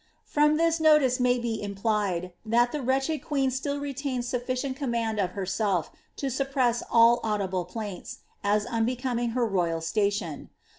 [0.01, 5.19] ^ From this notice may be implied, thst the wretched queen still retained sufficient command
[5.19, 10.49] of herself to snppicsi all audible plaints, as unbecoming her roytl station.